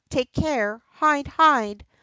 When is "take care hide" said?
0.09-1.27